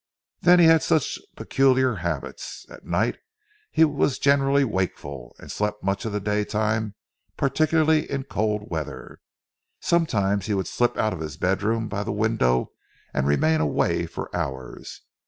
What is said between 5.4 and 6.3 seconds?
he slept much in the